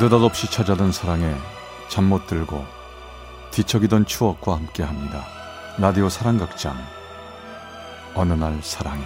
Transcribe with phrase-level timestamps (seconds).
[0.00, 1.34] 느닷없이 찾아든 사랑에
[1.88, 2.64] 잠 못 들고
[3.50, 5.24] 뒤척이던 추억과 함께합니다.
[5.78, 6.76] 라디오 사랑극장.
[8.14, 9.02] 어느 날 사랑이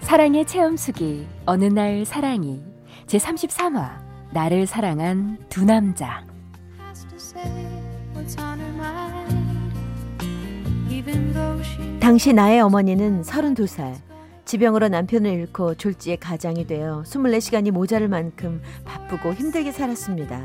[0.00, 2.62] 사랑의 체험수기 어느 날 사랑이.
[3.06, 3.98] 제 33화
[4.32, 6.24] 나를 사랑한 두 남자
[12.00, 13.94] 당시 나의 어머니는 32살
[14.44, 20.40] 지병으로 남편을 잃고 졸지에 가장이 되어 24시간이 모자랄 만큼 바쁘고 힘들게 살았습니다.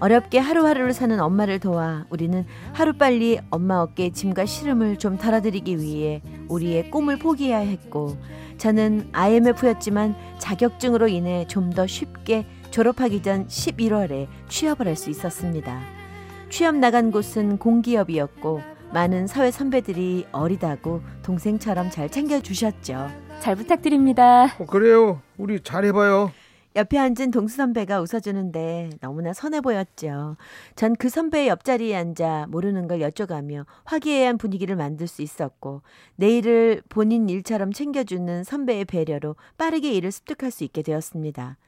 [0.00, 2.44] 어렵게 하루하루를 사는 엄마를 도와 우리는
[2.74, 8.16] 하루빨리 엄마 어깨에 짐과 시름을 좀 덜어드리기 위해 우리의 꿈을 포기해야 했고
[8.58, 16.03] 저는 IMF였지만 자격증으로 인해 좀 더 쉽게 졸업하기 전 11월에 취업을 할 수 있었습니다.
[16.50, 18.60] 취업 나간 곳은 공기업이었고
[18.92, 23.08] 많은 사회 선배들이 어리다고 동생처럼 잘 챙겨주셨죠.
[23.40, 24.44] 잘 부탁드립니다.
[24.60, 25.20] 어, 그래요.
[25.36, 26.32] 우리 잘해봐요.
[26.76, 30.36] 옆에 앉은 동수 선배가 웃어주는데 너무나 선해 보였죠.
[30.74, 35.82] 전 그 선배의 옆자리에 앉아 모르는 걸 여쭤가며 화기애애한 분위기를 만들 수 있었고
[36.16, 41.58] 내일을 본인 일처럼 챙겨주는 선배의 배려로 빠르게 일을 습득할 수 있게 되었습니다.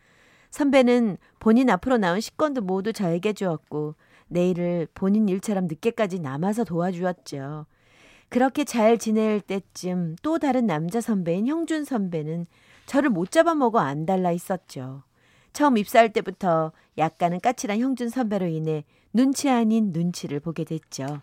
[0.51, 3.95] 선배는 본인 앞으로 나온 식권도 모두 저에게 주었고
[4.29, 7.67] 내일을 본인 일처럼 늦게까지 남아서 도와주었죠.
[8.29, 12.47] 그렇게 잘 지낼 때쯤 또 다른 남자 선배인 형준 선배는
[12.87, 15.03] 저를 못 잡아먹어 안 달라 있었죠.
[15.53, 21.21] 처음 입사할 때부터 약간은 까칠한 형준 선배로 인해 눈치 아닌 눈치를 보게 됐죠.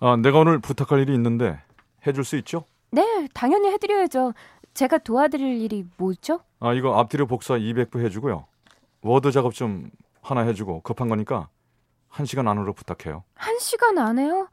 [0.00, 1.58] 아, 내가 오늘 부탁할 일이 있는데
[2.06, 2.64] 해줄 수 있죠?
[2.90, 4.34] 네, 당연히 해드려야죠.
[4.74, 6.40] 제가 도와드릴 일이 뭐죠?
[6.60, 8.44] 아, 이거 앞뒤로 복사 200부 해주고요.
[9.02, 9.90] 워드 작업 좀
[10.20, 11.48] 하나 해주고 급한 거니까
[12.14, 13.24] 한 시간 안으로 부탁해요.
[13.34, 14.48] 한 시간 안에요?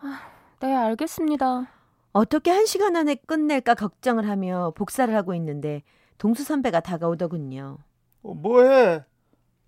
[0.00, 0.20] 아,
[0.60, 1.66] 네, 알겠습니다.
[2.12, 5.82] 어떻게 한 시간 안에 끝낼까 걱정을 하며 복사를 하고 있는데
[6.16, 7.76] 동수 선배가 다가오더군요.
[8.22, 9.04] 어, 뭐해?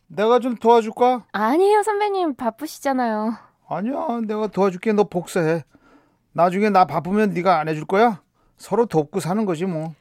[0.06, 1.26] 내가 좀 도와줄까?
[1.32, 2.36] 아니에요, 선배님.
[2.36, 3.34] 바쁘시잖아요.
[3.68, 4.94] 아니야, 내가 도와줄게.
[4.94, 5.62] 너 복사해.
[6.32, 8.22] 나중에 나 바쁘면 네가 안 해줄 거야?
[8.56, 9.94] 서로 돕고 사는 거지 뭐.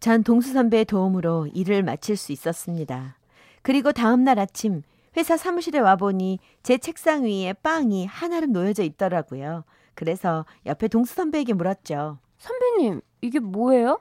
[0.00, 3.16] 전 동수 선배의 도움으로 일을 마칠 수 있었습니다.
[3.60, 4.82] 그리고 다음 날 아침
[5.16, 9.64] 회사 사무실에 와보니 제 책상 위에 빵이 하나름 놓여져 있더라고요.
[9.94, 12.18] 그래서 옆에 동수 선배에게 물었죠.
[12.38, 13.98] 선배님, 이게 뭐예요?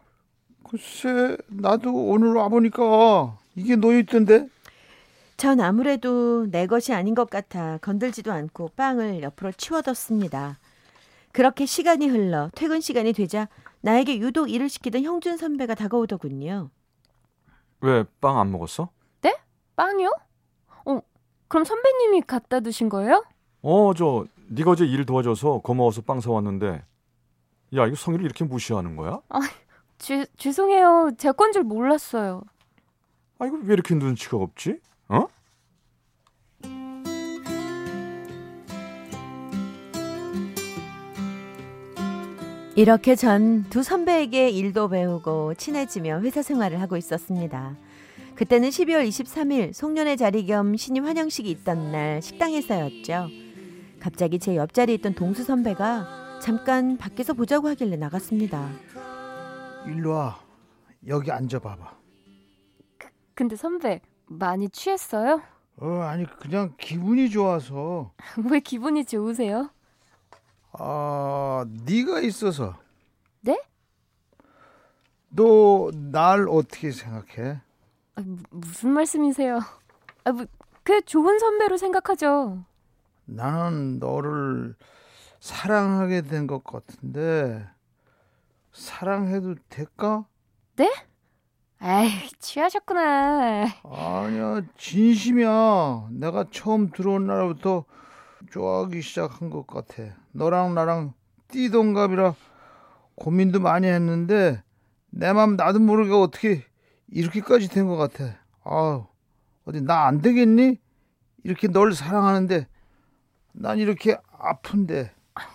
[0.69, 4.47] 글쎄, 나도 오늘 와보니까 이게 놓여있던데?
[5.37, 10.59] 전 아무래도 내 것이 아닌 것 같아 건들지도 않고 빵을 옆으로 치워뒀습니다.
[11.33, 13.47] 그렇게 시간이 흘러 퇴근 시간이 되자
[13.81, 16.69] 나에게 유독 일을 시키던 형준 선배가 다가오더군요.
[17.81, 18.89] 왜 빵 안 먹었어?
[19.21, 19.35] 네?
[19.75, 20.11] 빵이요?
[20.85, 20.99] 어,
[21.47, 23.23] 그럼 선배님이 갖다 두신 거예요?
[23.61, 26.83] 어, 저 네가 어제 일 도와줘서 고마워서 빵 사왔는데
[27.75, 29.21] 야, 이거 성의를 이렇게 무시하는 거야?
[29.29, 29.39] 아,
[29.97, 31.11] 죄, 죄송해요.
[31.17, 32.41] 제 건 줄 몰랐어요.
[33.39, 34.79] 아, 이거 왜 이렇게 눈치가 없지?
[35.09, 35.27] 어?
[42.75, 47.75] 이렇게 전 두 선배에게 일도 배우고 친해지며 회사 생활을 하고 있었습니다.
[48.41, 53.27] 그때는 12월 23일 송년회 자리 겸 신임 환영식이 있던 날 식당에서였죠.
[53.99, 58.67] 갑자기 제 옆자리에 있던 동수 선배가 잠깐 밖에서 보자고 하길래 나갔습니다.
[59.85, 60.39] 일로 와.
[61.05, 61.95] 여기 앉아봐봐.
[63.35, 65.43] 근데 선배, 많이 취했어요?
[65.77, 68.11] 어, 아니 그냥 기분이 좋아서.
[68.49, 69.69] 왜 기분이 좋으세요?
[70.71, 72.75] 아, 네가 있어서.
[73.41, 73.61] 네?
[75.29, 77.61] 너 날 어떻게 생각해?
[78.15, 79.59] 아, 무, 무슨 말씀이세요?
[80.25, 80.45] 아, 뭐,
[80.83, 82.65] 그 좋은 선배로 생각하죠.
[83.25, 84.75] 나는 너를
[85.39, 87.67] 사랑하게 된 것 같은데
[88.73, 90.25] 사랑해도 될까?
[90.75, 90.91] 네?
[91.79, 92.09] 아이,
[92.39, 93.65] 취하셨구나.
[93.83, 96.09] 아니야, 진심이야.
[96.11, 97.85] 내가 처음 들어온 날부터
[98.51, 100.03] 좋아하기 시작한 것 같아.
[100.31, 101.13] 너랑 나랑
[101.49, 102.35] 띠동갑이라
[103.15, 104.63] 고민도 많이 했는데
[105.11, 106.65] 내 맘 나도 모르게 어떻게
[107.11, 108.37] 이렇게까지 된 것 같아.
[108.63, 109.05] 아,
[109.65, 110.79] 어디 나 안 되겠니?
[111.43, 112.67] 이렇게 널 사랑하는데
[113.53, 115.11] 난 이렇게 아픈데.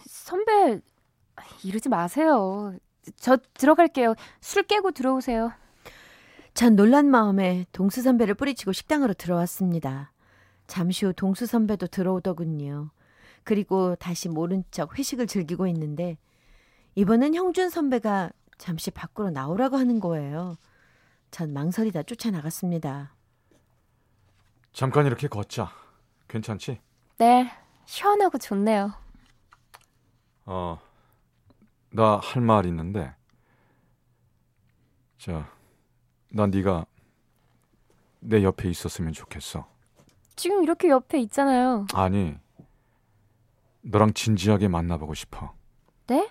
[0.07, 0.81] 선배,
[1.63, 2.75] 이러지 마세요.
[3.17, 4.15] 저 들어갈게요.
[4.41, 5.53] 술 깨고 들어오세요.
[6.55, 10.13] 전 놀란 마음에 동수 선배를 뿌리치고 식당으로 들어왔습니다.
[10.67, 12.91] 잠시 후 동수 선배도 들어오더군요.
[13.45, 16.17] 그리고 다시 모른 척 회식을 즐기고 있는데
[16.97, 20.57] 이번엔 형준 선배가 잠시 밖으로 나오라고 하는 거예요.
[21.37, 23.13] 전 망설이다 쫓아나갔습니다.
[24.73, 25.71] 잠깐 이렇게 걷자.
[26.29, 26.81] 괜찮지?
[27.19, 27.53] 네,
[27.85, 28.95] 시원하고 좋네요.
[30.47, 30.81] 어,
[31.91, 33.15] 나 할 말 있는데,
[35.19, 35.47] 자,
[36.31, 36.87] 난 네가
[38.21, 39.69] 내 옆에 있었으면 좋겠어.
[40.37, 41.87] 지금 이렇게 옆에 있잖아요.
[41.93, 42.35] 아니,
[43.83, 45.53] 너랑 진지하게 만나보고 싶어.
[46.07, 46.31] 네?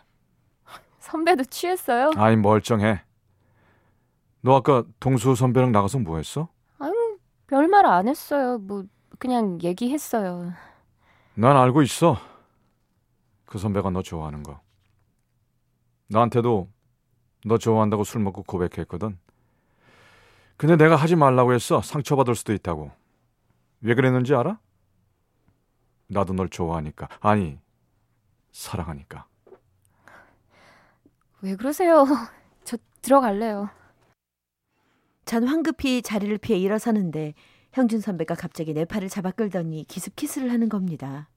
[1.00, 2.10] 선배도 취했어요?
[2.16, 3.05] 아니 멀쩡해.
[4.45, 6.50] 너 아까 동수 선배랑 나가서 뭐 했어?
[7.47, 8.59] 별말 안 했어요.
[8.59, 8.83] 뭐
[9.18, 10.53] 그냥 얘기했어요.
[11.33, 12.15] 난 알고 있어.
[13.47, 14.62] 그 선배가 너 좋아하는 거.
[16.09, 16.69] 나한테도
[17.45, 19.18] 너 좋아한다고 술 먹고 고백했거든.
[20.57, 21.81] 근데 내가 하지 말라고 했어.
[21.81, 22.92] 상처받을 수도 있다고.
[23.81, 24.59] 왜 그랬는지 알아?
[26.06, 27.09] 나도 널 좋아하니까.
[27.19, 27.57] 아니,
[28.51, 29.25] 사랑하니까.
[31.42, 32.06] 왜 그러세요?
[32.63, 33.71] 저 들어갈래요.
[35.25, 37.33] 전 황급히 자리를 피해 일어서는데
[37.74, 41.30] 형준 선배가 갑자기 내 팔을 잡아 끌더니 기습 키스를 하는 겁니다.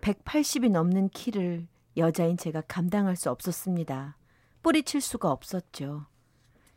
[0.00, 1.66] 180이 넘는 키를
[1.96, 4.16] 여자인 제가 감당할 수 없었습니다.
[4.62, 6.06] 뿌리칠 수가 없었죠.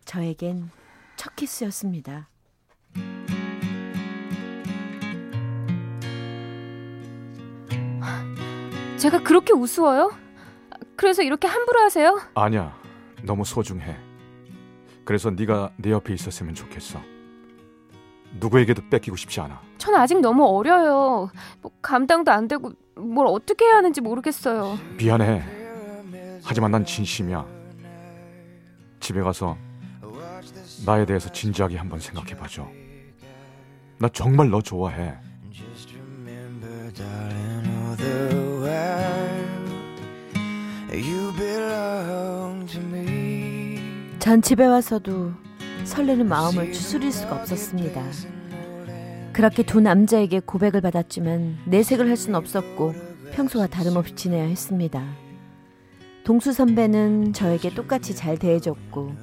[0.06, 0.70] 저에겐
[1.18, 2.30] 첫 키스였습니다.
[8.98, 10.12] 제가 그렇게 우스워요?
[10.96, 12.20] 그래서 이렇게 함부로 하세요?
[12.36, 12.78] 아니야.
[13.24, 14.09] 너무 소중해.
[15.10, 17.02] 그래서 네가 내 옆에 있었으면 좋겠어.
[18.40, 19.60] 누구에게도 뺏기고 싶지 않아.
[19.80, 21.32] 전 아직 너무 어려요.
[21.64, 24.78] 뭐 감당도 안 되고 뭘 어떻게 해야 하는지 모르겠어요.
[25.00, 25.44] 미안해.
[26.44, 27.44] 하지만 난 진심이야.
[29.00, 29.58] 집에 가서
[30.86, 32.68] 나에 대해서 진지하게 한번 생각해 봐줘.
[33.98, 35.18] 나 정말 너 좋아해.
[44.30, 45.32] 전 집에 와서도
[45.86, 48.00] 설레는 마음을 추스릴 수가 없었습니다.
[49.34, 52.94] 그렇게 두 남자에게 고백을 받았지만 내색을 할 수는 없었고
[53.32, 55.04] 평소와 다름없이 지내야 했습니다.
[56.24, 59.16] 동수 선배는 저에게 똑같이 잘 대해줬고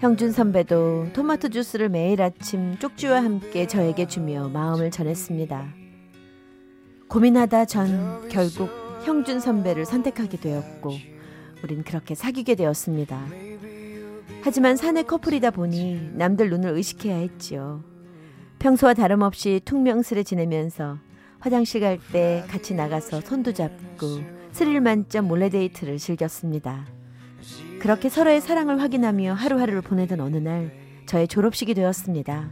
[0.00, 5.72] 형준 선배도 토마토 주스를 매일 아침 쪽지와 함께 저에게 주며 마음을 전했습니다.
[7.06, 8.70] 고민하다 전 결국
[9.04, 10.94] 형준 선배를 선택하게 되었고
[11.62, 13.47] 우린 그렇게 사귀게 되었습니다.
[14.42, 17.82] 하지만 사내 커플이다 보니 남들 눈을 의식해야 했지요.
[18.58, 20.98] 평소와 다름없이 퉁명스레 지내면서
[21.40, 24.06] 화장실 갈 때 같이 나가서 손도 잡고
[24.52, 26.86] 스릴 만점 몰래 데이트를 즐겼습니다.
[27.78, 30.72] 그렇게 서로의 사랑을 확인하며 하루하루를 보내던 어느 날
[31.06, 32.50] 저의 졸업식이 되었습니다.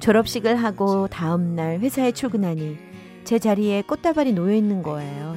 [0.00, 2.76] 졸업식을 하고 다음 날 회사에 출근하니
[3.22, 5.36] 제 자리에 꽃다발이 놓여 있는 거예요.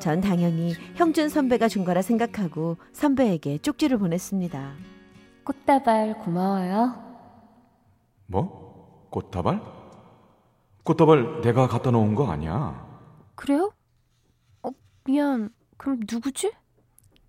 [0.00, 4.74] 전 당연히 형준 선배가 준 거라 생각하고 선배에게 쪽지를 보냈습니다.
[5.44, 7.02] 꽃다발 고마워요.
[8.26, 9.08] 뭐?
[9.10, 9.60] 꽃다발?
[10.84, 12.86] 꽃다발 내가 갖다 놓은 거 아니야.
[13.34, 13.72] 그래요?
[14.62, 14.70] 어,
[15.04, 15.50] 미안.
[15.76, 16.52] 그럼 누구지?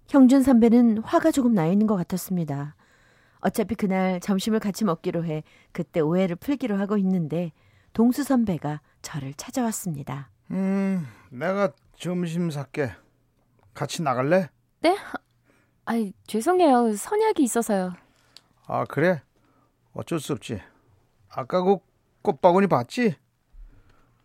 [0.09, 2.75] 형준 선배는 화가 조금 나 있는 것 같았습니다.
[3.41, 7.51] 어차피 그날 점심을 같이 먹기로 해 그때 오해를 풀기로 하고 있는데
[7.93, 10.29] 동수 선배가 저를 찾아왔습니다.
[10.51, 12.91] 음, 내가 점심 살게.
[13.73, 14.49] 같이 나갈래?
[15.83, 16.95] 아이, 죄송해요.
[16.95, 17.93] 선약이 있어서요.
[18.67, 19.21] 아, 그래?
[19.93, 20.61] 어쩔 수 없지.
[21.29, 21.77] 아까 그
[22.21, 23.15] 꽃바구니 봤지?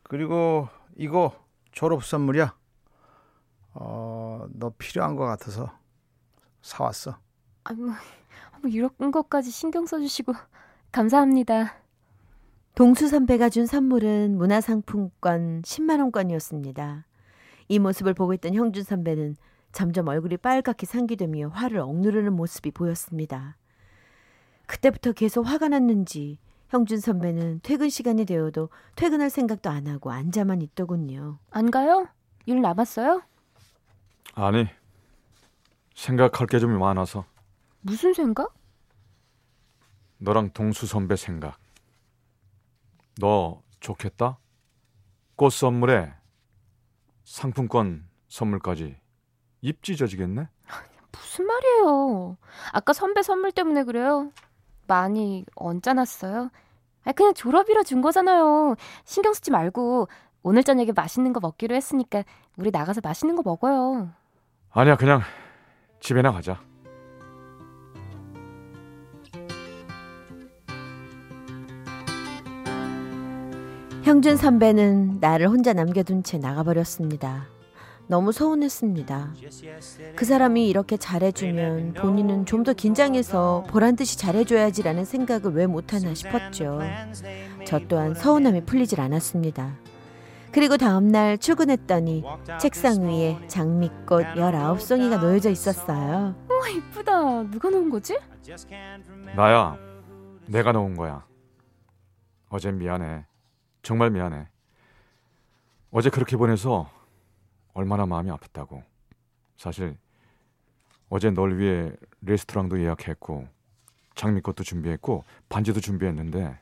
[0.03, 1.35] 그리고 이거
[1.73, 2.55] 졸업 선물이야.
[3.73, 5.73] 어, 너 필요한 것 같아서
[6.63, 7.19] 사왔어.
[7.65, 7.89] 아, 뭐,
[8.61, 10.35] 뭐 이런 것까지 신경 써주시고
[10.93, 11.75] 감사합니다.
[12.75, 17.07] 동수 선배가 준 선물은 문화상품권 10만 원권이었습니다.
[17.69, 19.37] 이 모습을 보고 있던 형준 선배는
[19.73, 23.57] 점점 얼굴이 빨갛게 상기되며 화를 억누르는 모습이 보였습니다.
[24.67, 31.39] 그때부터 계속 화가 났는지 형준 선배는 퇴근 시간이 되어도 퇴근할 생각도 안 하고 앉아만 있더군요.
[31.51, 32.09] 안 가요?
[32.47, 33.23] 일 남았어요?
[34.35, 34.67] 아니,
[35.95, 37.25] 생각할 게 좀 많아서
[37.81, 38.55] 무슨 생각?
[40.19, 41.59] 너랑 동수 선배 생각.
[43.21, 44.39] 너 좋겠다?
[45.37, 46.13] 꽃 선물에
[47.25, 48.97] 상품권 선물까지
[49.63, 50.49] 입 찢어지겠네?
[51.13, 52.37] 무슨 말이에요?
[52.73, 54.31] 아까 선배 선물 때문에 그래요.
[54.87, 56.51] 많이 얹어놨어요.
[57.05, 58.77] 아, 그냥 졸업이라 준 거잖아요.
[59.05, 60.09] 신경 쓰지 말고
[60.43, 62.25] 오늘 저녁에 맛있는 거 먹기로 했으니까
[62.57, 64.11] 우리 나가서 맛있는 거 먹어요.
[64.71, 65.23] 아니야, 그냥
[66.01, 66.61] 집에나 가자.
[74.15, 77.49] 형준 선배는 나를 혼자 남겨둔 채 나가버렸습니다.
[78.07, 79.35] 너무 서운했습니다.
[80.15, 86.81] 그 사람이 이렇게 잘해주면 본인은 좀 더 긴장해서 보란 듯이 잘해줘야지라는 생각을 왜 못하나 싶었죠.
[87.67, 89.75] 저 또한 서운함이 풀리질 않았습니다.
[90.53, 92.23] 그리고 다음날 출근했더니
[92.61, 96.37] 책상 위에 장미꽃 19송이가 놓여져 있었어요.
[96.49, 97.51] 와 이쁘다.
[97.51, 98.17] 누가 놓은 거지?
[99.35, 99.77] 나야.
[100.47, 101.27] 내가 놓은 거야.
[102.49, 103.25] 어젠 미안해.
[103.85, 104.49] 정말 미안해.
[105.91, 106.91] 어제 그렇게 보내서
[107.75, 108.83] 얼마나 마음이 아팠다고.
[109.57, 109.97] 사실
[111.11, 113.47] 어제 널 위해 레스토랑도 예약했고
[114.15, 116.59] 장미꽃도 준비했고 반지도 준비했는데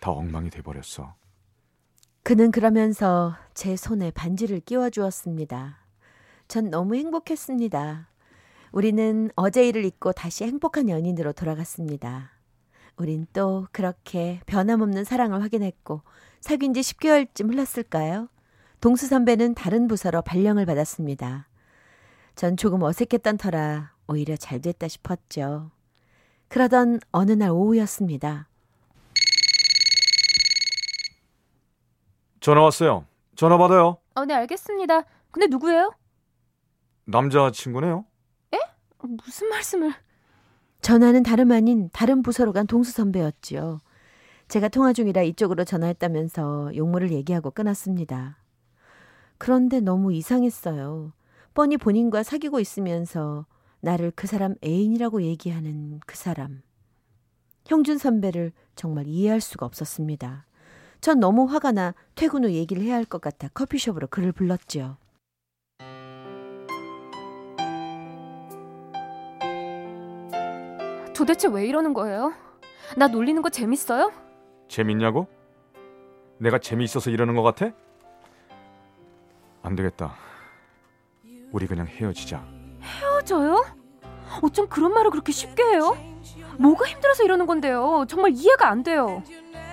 [0.00, 1.14] 다 엉망이 돼 버렸어.
[2.22, 5.78] 그는 그러면서 제 손에 반지를 끼워 주었습니다.
[6.46, 8.08] 전 너무 행복했습니다.
[8.72, 12.32] 우리는 어제 일을 잊고 다시 행복한 연인으로 돌아갔습니다.
[12.96, 16.02] 우린 또 그렇게 변함없는 사랑을 확인했고
[16.40, 18.28] 사귄 지 10개월쯤 흘렀을까요?
[18.80, 21.48] 동수 선배는 다른 부서로 발령을 받았습니다.
[22.34, 25.70] 전 조금 어색했던 터라 오히려 잘 됐다 싶었죠.
[26.48, 28.48] 그러던 어느 날 오후였습니다.
[32.40, 33.06] 전화 왔어요.
[33.36, 33.98] 전화 받아요.
[34.14, 35.02] 어, 네 알겠습니다.
[35.30, 35.92] 근데 누구예요?
[37.04, 38.04] 남자 친구네요.
[39.02, 39.92] 무슨 말씀을?
[40.82, 43.80] 전화는 다름 아닌 다른 부서로 간 동수 선배였지요.
[44.48, 48.36] 제가 통화 중이라 이쪽으로 전화했다면서 용모를 얘기하고 끊었습니다.
[49.38, 51.12] 그런데 너무 이상했어요.
[51.54, 53.46] 뻔히 본인과 사귀고 있으면서
[53.80, 56.62] 나를 그 사람 애인이라고 얘기하는 그 사람.
[57.66, 60.46] 형준 선배를 정말 이해할 수가 없었습니다.
[61.00, 64.96] 전 너무 화가 나 퇴근 후 얘기를 해야 할 것 같아 커피숍으로 그를 불렀지요.
[71.14, 72.32] 도대체 왜 이러는 거예요?
[72.96, 74.12] 나 놀리는 거 재밌어요?
[74.68, 75.28] 재밌냐고?
[76.38, 77.70] 내가 재미있어서 이러는 것 같아?
[79.62, 80.14] 안 되겠다.
[81.52, 82.42] 우리 그냥 헤어지자.
[82.80, 83.64] 헤어져요?
[84.42, 85.96] 어쩜 그런 말을 그렇게 쉽게 해요?
[86.58, 88.04] 뭐가 힘들어서 이러는 건데요?
[88.08, 89.22] 정말 이해가 안 돼요.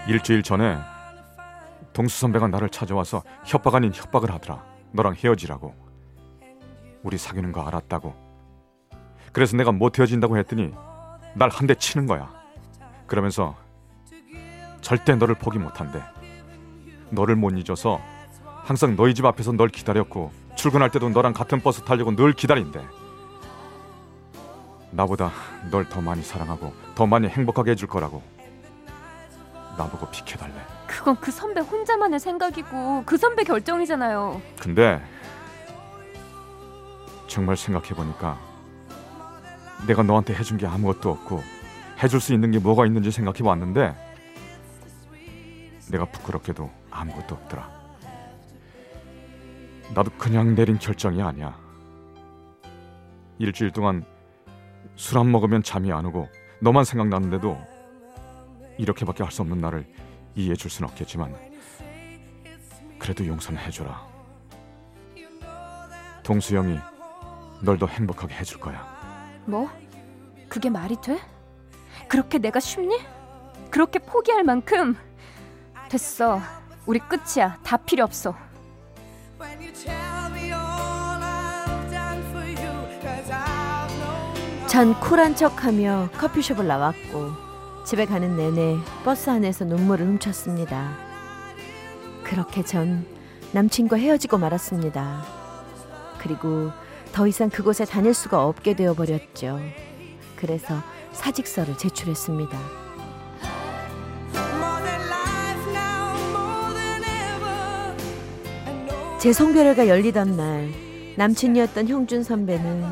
[0.08, 0.78] 일주일 전에
[1.94, 4.64] 동수 선배가 나를 찾아와서 협박 아닌 협박을 하더라.
[4.92, 5.74] 너랑 헤어지라고.
[7.04, 8.14] 우리 사귀는 거 알았다고.
[9.32, 10.74] 그래서 내가 못 헤어진다고 했더니
[11.36, 12.30] 날 한 대 치는 거야.
[13.08, 13.56] 그러면서
[14.82, 16.02] 절대 너를 포기 못한대.
[17.10, 18.00] 너를 못 잊어서
[18.64, 22.82] 항상 너희 집 앞에서 널 기다렸고 출근할 때도 너랑 같은 버스 타려고 늘 기다린대.
[24.92, 25.32] 나보다
[25.72, 28.22] 널 더 많이 사랑하고 더 많이 행복하게 해줄 거라고.
[29.78, 30.54] 나보고 비켜달래.
[30.88, 34.42] 그건 그 선배 혼자만의 생각이고 그 선배 결정이잖아요.
[34.60, 35.02] 근데
[37.28, 38.38] 정말 생각해 보니까
[39.88, 41.42] 내가 너한테 해준 게 아무것도 없고
[42.02, 43.96] 해줄 수 있는 게 뭐가 있는지 생각해 봤는데
[45.92, 47.70] 내가 부끄럽게도 아무것도 없더라.
[49.96, 51.58] 나도 그냥 내린 결정이 아니야.
[53.40, 54.06] 일주일 동안
[54.96, 56.28] 술 안 먹으면 잠이 안 오고
[56.62, 57.58] 너만 생각나는데도
[58.78, 59.86] 이렇게밖에 할 수 없는 나를
[60.36, 61.36] 이해해 줄 순 없겠지만
[63.00, 64.08] 그래도 용서는 해줘라.
[66.24, 66.78] 동수영이
[67.62, 68.99] 널 더 행복하게 해줄 거야.
[69.46, 69.70] 뭐?
[70.48, 71.20] 그게 말이 돼?
[72.08, 72.98] 그렇게 내가 쉽니?
[73.72, 74.96] 그렇게 포기할 만큼
[75.90, 76.40] 됐어.
[76.86, 77.60] 우리 끝이야.
[77.64, 78.36] 다 필요 없어.
[84.68, 87.32] 전 쿨한 척하며 커피숍을 나왔고
[87.86, 90.96] 집에 가는 내내 버스 안에서 눈물을 훔쳤습니다.
[92.24, 93.06] 그렇게 전
[93.52, 95.24] 남친과 헤어지고 말았습니다.
[96.20, 96.72] 그리고
[97.20, 99.60] 더 이상 그곳에 다닐 수가 없게 되어 버렸죠.
[100.38, 100.74] 그래서
[101.12, 102.58] 사직서를 제출했습니다.
[109.20, 110.70] 제 송별회가 열리던 날
[111.18, 112.86] 남친이었던 형준 선배는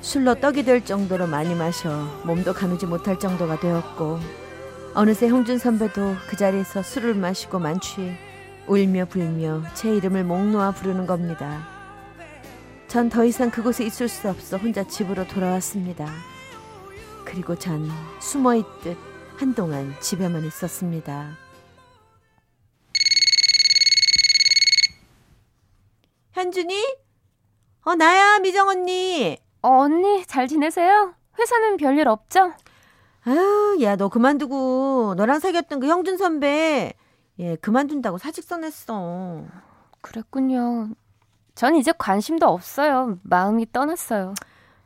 [0.00, 1.90] 술로 떡이 될 정도로 많이 마셔
[2.24, 4.18] 몸도 가누지 못할 정도가 되었고
[4.94, 8.18] 어느새 형준 선배도 그 자리에서 술을 마시고 만취해
[8.66, 11.77] 울며 불며 제 이름을 목 놓아 부르는 겁니다.
[12.88, 16.06] 전 더 이상 그곳에 있을 수 없어 혼자 집으로 돌아왔습니다.
[17.24, 17.88] 그리고 전
[18.20, 18.96] 숨어 있듯
[19.36, 21.36] 한동안 집에만 있었습니다.
[26.32, 26.96] 현준이?
[27.84, 29.36] 어, 나야, 미정 언니.
[29.62, 31.14] 어, 언니 잘 지내세요?
[31.38, 32.52] 회사는 별일 없죠?
[33.24, 36.94] 아유, 야, 너 그만두고 너랑 사귀었던 그 형준 선배,
[37.38, 39.44] 예, 그만둔다고 사직서 냈어.
[40.00, 40.90] 그랬군요.
[41.58, 43.18] 전 이제 관심도 없어요.
[43.24, 44.32] 마음이 떠났어요.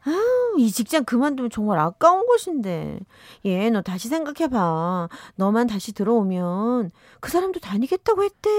[0.07, 2.99] 아유, 이 직장 그만두면 정말 아까운 것인데.
[3.45, 5.11] 얘, 너 다시 생각해봐.
[5.35, 8.51] 너만 다시 들어오면 그 사람도 다니겠다고 했대.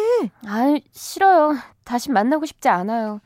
[0.45, 1.55] 아, 싫어요.
[1.83, 3.19] 다시 만나고 싶지 않아요.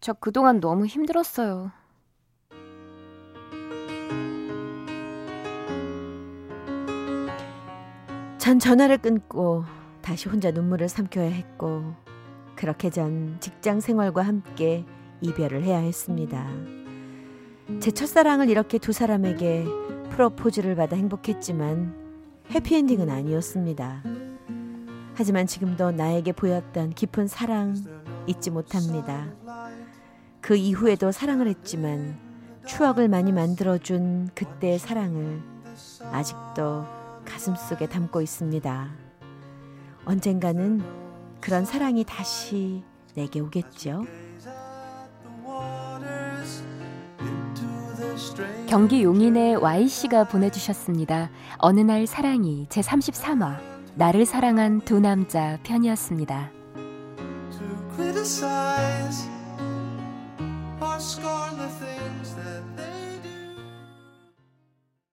[0.00, 1.72] 저 그동안 너무 힘들었어요.
[8.38, 9.64] 전 전화를 끊고
[10.02, 11.94] 다시 혼자 눈물을 삼켜야 했고
[12.56, 14.84] 그렇게 전 직장 생활과 함께
[15.20, 16.46] 이별을 해야 했습니다.
[17.80, 19.64] 제 첫사랑을 이렇게 두 사람에게
[20.10, 21.94] 프로포즈를 받아 행복했지만
[22.50, 24.02] 해피엔딩은 아니었습니다.
[25.14, 27.74] 하지만 지금도 나에게 보였던 깊은 사랑
[28.26, 29.28] 잊지 못합니다.
[30.40, 32.18] 그 이후에도 사랑을 했지만
[32.66, 35.40] 추억을 많이 만들어준 그때의 사랑을
[36.12, 36.84] 아직도
[37.24, 38.90] 가슴속에 담고 있습니다.
[40.04, 41.03] 언젠가는
[41.44, 42.82] 그런 사랑이 다시
[43.14, 44.06] 내게 오겠죠.
[48.66, 51.28] 경기 용인의 Y씨가 보내주셨습니다.
[51.58, 53.58] 어느 날 사랑이 제 33화
[53.94, 56.50] 나를 사랑한 두 남자 편이었습니다.
[57.50, 59.28] to criticize
[60.80, 61.93] or scorn the things that they